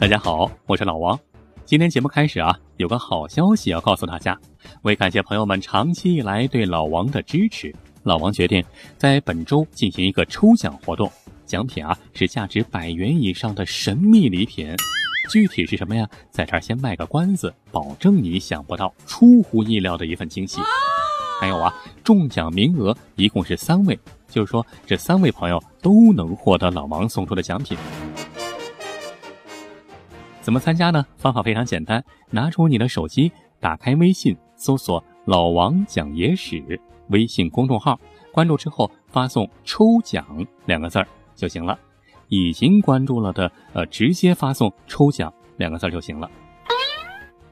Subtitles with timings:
[0.00, 1.20] 大家好，我是老王。
[1.66, 4.34] 今天节目开始啊，有个好消息要告诉大家。
[4.80, 7.70] 为感谢朋友们长期以来对老王的支持，
[8.02, 8.64] 老王决定
[8.96, 11.12] 在本周进行一个抽奖活动，
[11.44, 14.74] 奖品啊是价值百元以上的神秘礼品。
[15.30, 16.08] 具体是什么呀？
[16.30, 20.62] 在这儿先卖个关子，保证你想不到、出乎意料的一份惊喜。
[21.42, 27.76] 还有啊，中奖名额一共是三位，就是说这三位朋友都能获得老王送出的奖品。
[30.40, 31.04] 怎么参加呢？
[31.16, 38.00] 方法非常简单，拿出你的手机，打开微信，搜索“老王讲野史”微信公众号，
[38.32, 40.24] 关注之后发送“抽奖”
[40.64, 41.78] 两个字儿就行了。
[42.28, 46.30] 已经关注了的，呃，直接发送“抽奖”两个字就行了。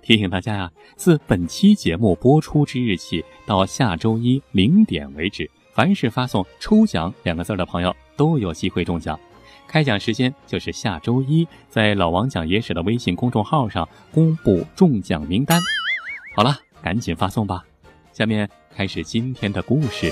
[0.01, 9.19] 提醒大家呀，自本期节目播出之日起到下周一零点为止，凡是发送“抽奖”两个字的朋友都有机会中奖。
[9.69, 15.61] 开奖时间就是下周一，在老王讲野史的微信公众号上公布中奖名单。
[16.35, 17.63] 好了，赶紧发送吧。
[18.13, 20.11] 下面开始今天的故事。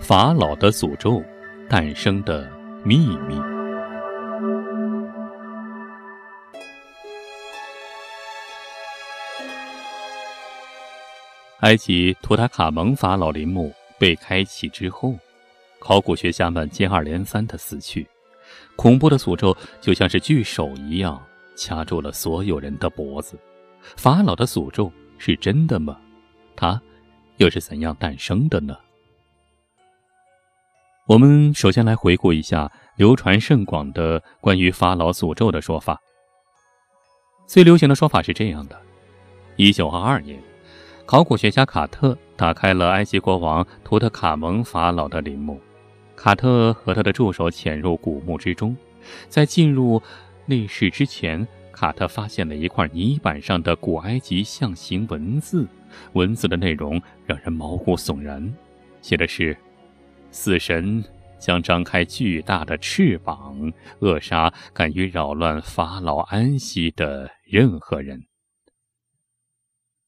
[0.00, 1.22] 法老的诅咒
[1.68, 2.50] 诞生的
[2.84, 2.96] 秘
[3.28, 3.38] 密。
[11.60, 15.14] 埃及图塔卡蒙法老陵墓被开启之后，
[15.78, 18.04] 考古学家们接二连三的死去，
[18.74, 23.38] 恐怖的诅咒就像是巨手一样掐住了所有人的脖子。
[23.96, 26.00] 法老的诅咒是真的吗？
[26.56, 26.82] 它
[27.36, 28.76] 又是怎样诞生的呢？
[31.06, 35.96] 我们首先来回顾一下流传甚广的关于法老诅咒的说法。
[37.46, 38.76] 最流行的说法是这样的：
[39.54, 40.42] 一九二二年，
[41.06, 45.60] 考古学家卡特打开了埃及国王图特卡蒙法老的陵墓。
[46.16, 48.76] 卡特和他的助手潜入古墓之中，
[49.28, 50.02] 在进入
[50.44, 55.68] 内室之前，卡特发现了一块泥板上的古埃及象形文字，
[56.14, 58.52] 文字的内容让人毛骨悚然，
[59.00, 59.56] 写的是。
[60.32, 61.04] 死神
[61.38, 68.20] 将张开巨大的翅膀，扼杀敢于扰乱法老安息的任何人。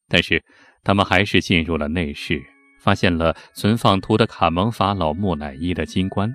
[0.09, 0.45] 但是，
[0.85, 2.41] 他们还是进入了内室，
[2.79, 6.33] 发现了存放图的卡蒙法老木乃伊的金棺。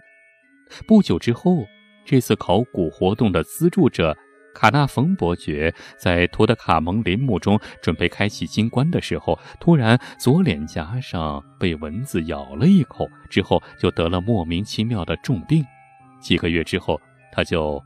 [0.88, 1.66] 不久之后，
[2.04, 4.18] 这次考古活动的资助者。
[4.52, 15.64] 卡纳冯伯爵在图特卡蒙陵墓中准备开启金棺的时候，突然左脸颊上被蚊子咬了一口，之后就得了莫名其妙的重病。
[16.20, 17.00] 几个月之后，
[17.32, 17.82] 他就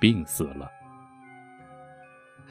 [0.00, 0.68] 病死了。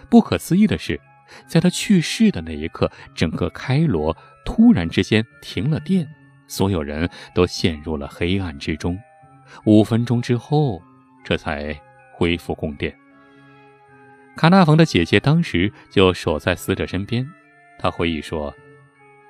[0.09, 0.99] 不可思议的是，
[1.45, 4.15] 在他去世的那一刻，整个开罗
[4.45, 6.07] 突然之间停了电，
[6.47, 8.97] 所有人都陷入了黑暗之中。
[9.65, 10.81] 五分钟之后，
[11.23, 11.79] 这才
[12.13, 12.95] 恢复供电。
[14.35, 17.27] 卡纳冯的姐姐当时就守在死者身边，
[17.79, 18.53] 她回忆说：“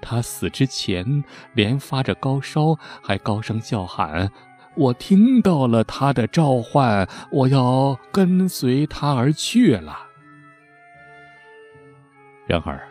[0.01, 4.31] 他死之前连发着高烧，还高声叫喊。
[4.75, 10.06] 我听到了他的召唤，我要跟随他而去了。”
[12.47, 12.81] 然而，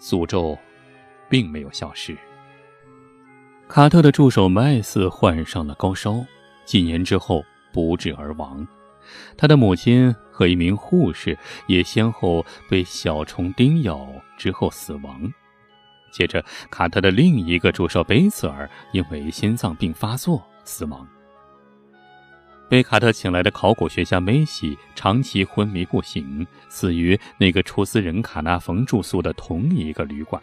[0.00, 0.58] 诅咒
[1.28, 2.16] 并没有消失。
[3.68, 6.24] 卡特的助手麦斯患上了高烧，
[6.64, 8.66] 几年之后不治而亡。
[9.36, 15.32] 他的母亲和一名护士也先后被小虫叮咬之后死亡。
[16.12, 21.06] 接着，卡特的另一个助手贝茨尔因为心脏病发作死亡。
[22.70, 30.40] 被卡特请来的考古学家梅西长期昏迷不醒，死于那个出资人卡纳冯住宿的同一个旅馆。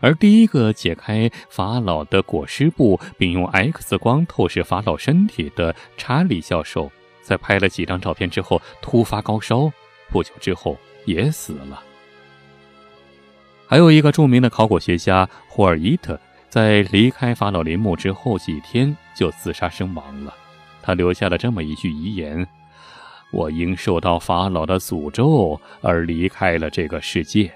[0.00, 6.90] 而第一个解开法老的裹尸布，并用 X 光透视法老身体的查理教授。
[7.20, 9.70] 在拍了几张照片之后，突发高烧，
[10.10, 11.82] 不久之后也死了。
[13.66, 16.18] 还有一个著名的考古学家霍尔伊特，
[16.48, 20.34] 在离开法老陵墓之后几天就自杀身亡了。
[20.82, 22.46] 他留下了这么一句遗言
[23.32, 27.52] ：“我因受到法老的诅咒而离开了这个世界。”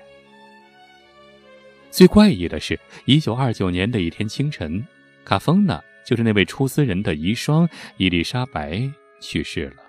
[1.91, 4.87] 最怪异的是，一九二九年的一天清晨，
[5.25, 8.91] 卡丰娜就是那位出资人的遗孀伊丽莎白。
[9.19, 9.83] 去世了，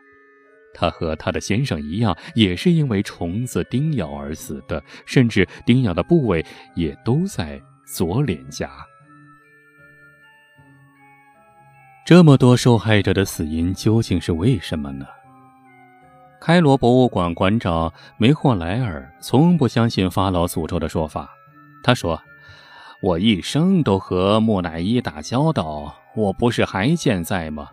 [0.74, 6.44] 她和她的先生一样，也是因为虫子叮咬而死的，甚至叮咬的部位
[6.76, 8.72] 也都在左脸颊。
[12.08, 15.06] 这么多受害者的死因究竟是为什么呢？
[16.40, 21.30] 开罗博物馆馆长梅霍莱尔从不相信法老诅咒的说法。
[21.84, 22.18] 他说
[23.04, 27.68] ：“我一生都和木乃伊打交道，我不是还健在吗？”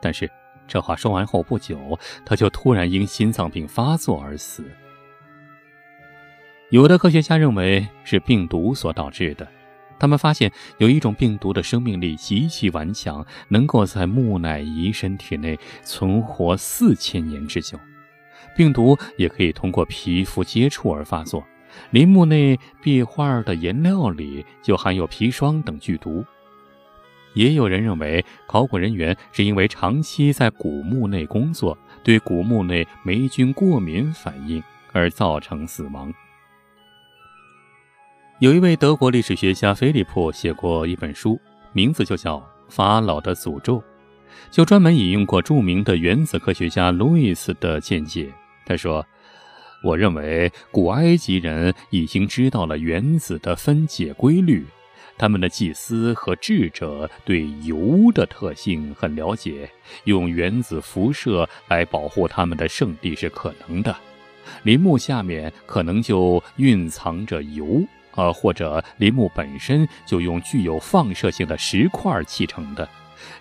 [0.00, 0.30] 但是
[0.68, 4.64] 这话说完后不久，他就突然因心脏病发作而死。
[6.70, 9.44] 有的科学家认为是病毒所导致的。
[9.98, 17.78] 他们发现有一种病毒的生命力极其顽强，能够在木乃伊身体内存活四千年之久。
[18.56, 21.44] 病毒也可以通过皮肤接触而发作。
[21.90, 26.24] 陵墓内壁画的颜料里就含有砒霜等剧毒。
[27.32, 34.62] 也有人认为，考古人员是因为长期在古墓内工作，对古墓内霉菌过敏反应
[34.92, 36.14] 而造成死亡。
[38.40, 41.40] 有一位德国历史学家菲利普写过一本书，
[41.72, 42.38] 名字就叫
[42.68, 43.78] 《法老的诅咒》，
[44.50, 48.32] 就专门引用过著名的原子科学家路易斯的见解。
[48.66, 49.04] 他说。
[49.82, 54.64] 我认为古埃及人已经知道了原子的分解规律，
[55.18, 59.68] 他们的祭司和智者对油的特性很了解，
[60.04, 63.94] 用原子辐射来保护他们的圣地是可能的。
[64.62, 67.82] 陵墓下面可能就蕴藏着油，
[68.14, 72.88] 啊，或者陵墓本身就用具有放射性的石块砌成的，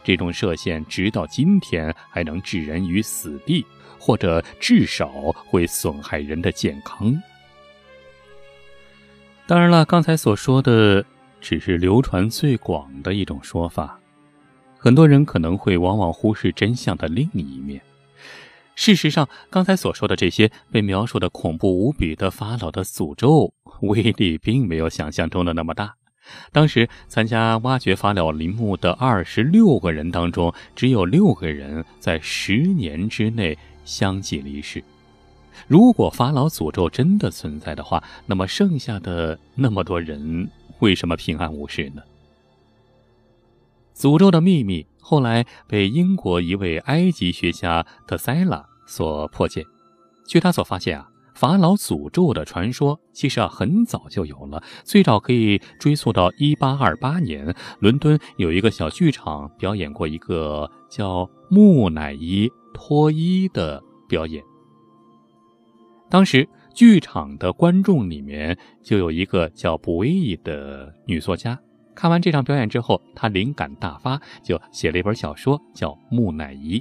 [0.04, 3.66] 这种射线直到今天还能置人于死地。
[4.06, 5.08] 或者至少
[5.48, 7.18] 会损害人的健康。
[9.48, 11.06] 当然了，刚才所说的
[11.40, 13.98] 只是流传最广的一种说法，
[14.78, 17.82] 很多人可能会往往忽视真相的另一面。
[18.76, 25.96] 事实上，刚才所说的这些被描述的恐怖无比的法老的诅咒，威力并没有想象中的那么大。
[26.52, 33.58] 当时参加挖掘法老陵墓的二十六个人当中，只有六个人在十年之内。
[33.86, 34.82] 相继离世。
[35.68, 40.50] 如果法老诅咒真的存在的话，那么剩下的那么多人
[40.80, 42.02] 为什么平安无事呢？
[43.94, 49.64] 诅咒的秘密后来被英国一位埃及学家特塞拉所破解。
[50.26, 62.50] 据他所发现啊，法老诅咒的传说其实啊很早就有了，最早可以追溯到1828年，伦敦有一个小剧场表演过一个叫木乃伊。
[62.76, 63.80] 脱衣的
[64.10, 64.44] 表演，
[66.10, 71.58] 当时剧场的观众里面就有一个叫布威的女作家。
[71.96, 76.80] 看完这场表演之后，他灵感大发，就写了一本小说，叫《木乃伊》。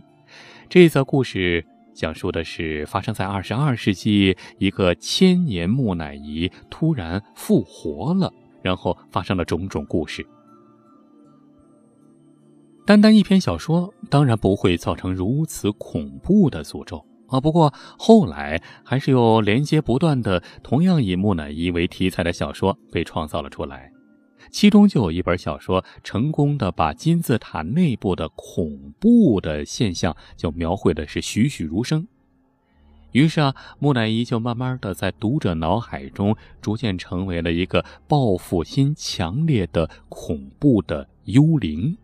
[0.68, 8.32] 这则故事讲述的是发生在二十二世纪，一个千年木乃伊突然复活了，
[8.62, 10.26] 然后发生了种种故事。
[12.84, 17.40] 单单一篇小说当然不会造成如此恐怖的诅咒啊！
[17.40, 23.91] 不过后来还是有连接不断的同样以木乃伊为题材的小说被创造了出来，
[24.52, 32.06] 其中就有一本小说成功的把金字塔内部的恐怖的现象就描绘的是栩栩如生。
[33.12, 41.96] 于是啊，木乃伊就慢慢的在读者脑海中逐渐成为了一个报复心强烈的恐怖的幽灵。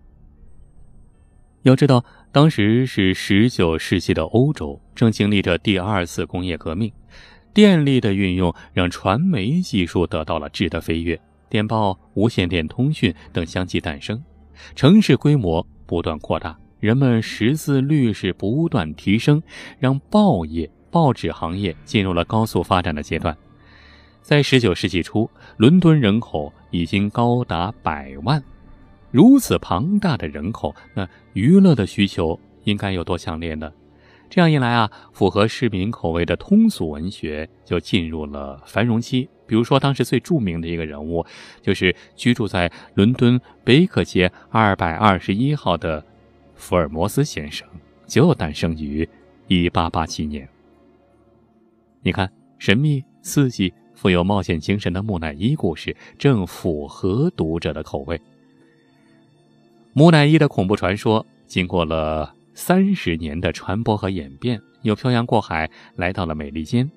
[1.63, 6.91] 要知道，当时是十九世纪的欧洲，正经历着第二次工业革命，
[7.53, 14.23] 电力的运用让传媒技术得到了质的飞跃，电报、无线电通讯等相继诞生，
[14.75, 19.43] 城市规模不断扩大，人们识字率是不断提升，
[19.79, 23.37] 让报业、报纸行业进入了高速发展的阶段。
[24.21, 28.43] 在十九世纪初，伦敦人口已经高达百万。
[29.11, 33.73] 如此庞大的人口，那娱乐的需求应该有多强烈呢？
[34.31, 39.29] 这样一来啊，符合市民口味的通俗文学就进入了繁荣期。
[39.47, 41.25] 比如说，当时最著名的一个人物，
[41.63, 46.05] 就是居住在伦敦贝克街二百二十一号的
[46.55, 47.67] 福尔摩斯先生，
[48.07, 49.09] 就诞生于
[49.47, 50.47] 一八八七年。
[52.03, 58.21] 你看，神秘、刺激、富有冒险精神的木乃伊故事，正符合读者的口味。
[59.95, 66.91] 木乃伊的恐怖传说经过了三十年的传播和演变，又漂洋过海来到了美利坚。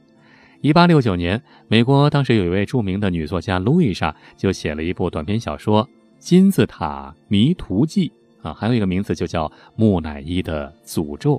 [0.62, 5.86] 一八六九年，美国当时有一位著名的女作家路易莎就写了一部短篇小说
[6.18, 8.10] 《金字塔迷途记》。
[8.42, 11.36] 啊，还有一个名字就叫《木乃伊的诅咒》，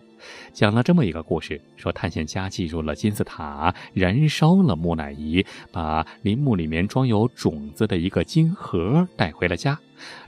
[0.52, 9.78] 讲了这么一个故事：说探险家进入了金字塔，燃烧了木乃伊，把陵墓里面装有种子的一个金盒带回了家。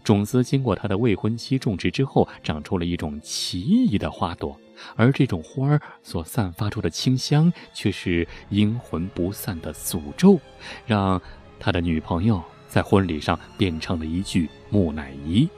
[0.02, 4.59] 种子经过他的未婚妻种植之后，长出了一种奇异的花朵，
[4.97, 10.40] 而这种花儿所散发出的清香，却是阴魂不散的诅咒，
[10.87, 11.21] 让
[11.61, 15.49] 他的女朋友在婚礼上变成了一具木乃伊。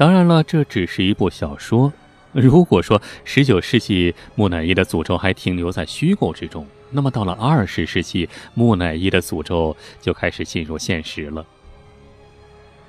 [0.00, 1.92] 当然了，这只是一部小说。
[2.32, 11.44] 如果说十九世纪木乃伊的诅咒还停留在虚构之中，那么到了二十世纪，木乃伊的诅咒就开始进入现实了。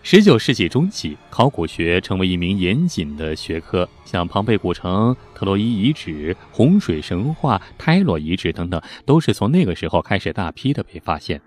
[0.01, 11.41] 十九世纪中期，考古学成为一名严谨的学科，像庞贝古城、特洛伊遗址、洪水神话、泰罗遗址等等，都是从那个时候开始大批的被发现。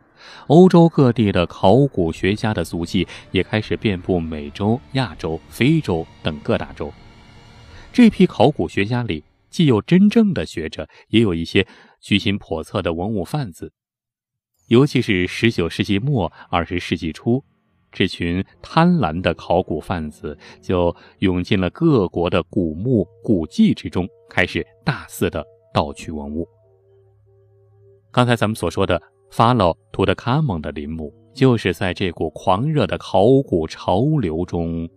[0.46, 6.92] 欧洲各地的考古学家的足迹也开始遍布美洲、亚洲、非洲等各大洲。
[7.92, 11.66] 这批考古学家里，既有真正的学者，也有一些
[12.00, 13.72] 居心叵测的文物贩子，
[14.68, 17.44] 尤其是十九世纪末、二十世纪初。
[17.92, 26.48] 这群贪婪的考古贩子就涌进了各国的古墓古迹之中，开始大肆的盗取文物。
[28.10, 29.00] 刚才咱们所说的
[29.34, 34.88] 法老图特卡蒙的陵墓，就是在这股狂热的考古潮流中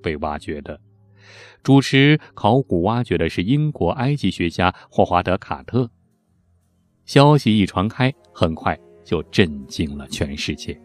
[0.00, 0.80] 被挖掘的。
[1.64, 5.90] 主持考古挖掘的是英国埃及学家霍华德·卡特。
[7.04, 10.80] 消息一传开，很快就震惊了全世界。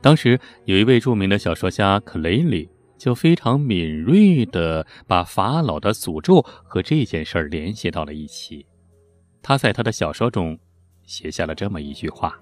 [0.00, 8.64] 当时有一位著名的小说家克雷里，就非常敏锐地把法老的诅咒和这件事联系到了一起。
[9.42, 10.58] 他在他的小说中
[11.10, 12.40] 写下了这么一句话：“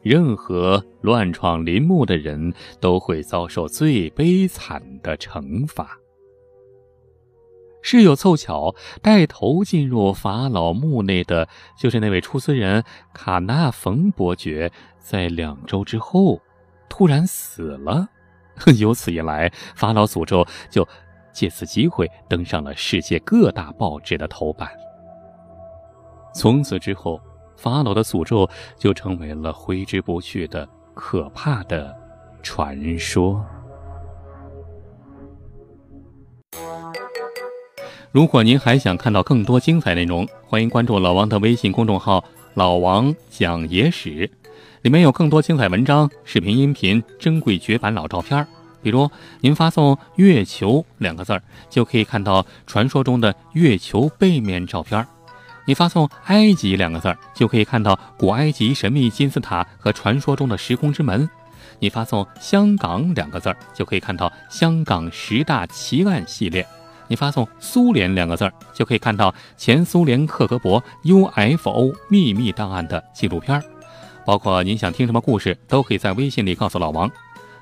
[0.00, 5.98] 任何乱闯林墓的人都会遭受最悲惨的惩罚。”
[7.82, 11.46] 事有凑巧，带头进入法老墓内的
[11.78, 14.72] 就是那位出资人卡纳冯伯爵。
[14.98, 16.40] 在两周之后，
[16.88, 18.08] 突然死了。
[18.78, 20.86] 由此一来，法老诅咒就
[21.30, 24.70] 借此机会登上了世界各大报纸的头版。
[26.32, 27.20] 从此之后，
[27.60, 28.48] 法老的诅咒
[28.78, 31.94] 就成为了挥之不去的可怕的
[32.42, 33.44] 传说。
[38.10, 42.24] 如果您还想看到更多精彩内容，欢迎关注老王的微信公众号
[42.54, 44.30] “老王讲野史”，
[44.80, 48.44] 里面有更多精彩文章、视频、音频、珍贵绝版老照片。
[48.82, 49.10] 比如，
[49.42, 51.38] 您发送“月球”两个字，
[51.68, 55.04] 就可以看到传说中的月球背面照片；
[55.66, 61.28] 你发送“埃及”两个字儿，就可以看到古埃及神秘金字塔和传说中的时空之门；
[61.78, 66.66] 你发送“香港”两个字儿，就可以看到香港十大奇案系列。
[67.06, 73.62] 你发送“苏联”两个字儿，就可以看到前苏联克格勃 UFO 秘密档案的纪录片儿，
[74.24, 77.10] 包括您想听什么故事，都可以在微信里告诉老王。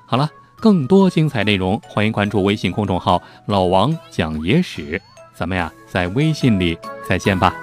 [0.05, 0.29] 好了，
[0.59, 5.01] 更多精彩内容，欢迎关注微信公众号“老王讲野史”。
[5.33, 6.77] 咱们呀，在微信里
[7.07, 7.55] 再见吧。